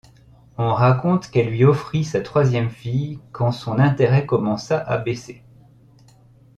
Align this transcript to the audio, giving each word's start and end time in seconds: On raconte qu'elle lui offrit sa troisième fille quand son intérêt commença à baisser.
On 0.57 0.73
raconte 0.73 1.27
qu'elle 1.29 1.49
lui 1.51 1.63
offrit 1.63 2.03
sa 2.03 2.21
troisième 2.21 2.71
fille 2.71 3.19
quand 3.31 3.51
son 3.51 3.77
intérêt 3.77 4.25
commença 4.25 4.79
à 4.79 4.97
baisser. 4.97 5.43